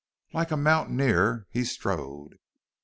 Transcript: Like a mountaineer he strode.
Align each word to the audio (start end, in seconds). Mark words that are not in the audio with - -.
Like 0.33 0.49
a 0.49 0.57
mountaineer 0.57 1.45
he 1.51 1.63
strode. 1.63 2.39